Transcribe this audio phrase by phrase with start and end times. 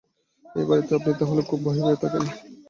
[0.55, 2.23] এই বাড়িতে আপনি তাহলে খুব ভয়ে-ভয়ে থাকেন?